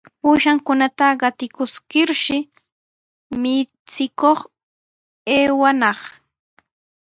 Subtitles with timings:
[0.27, 2.37] Uushankunata qatikuskirshi
[3.41, 4.39] michikuq
[5.37, 5.99] aywanaq.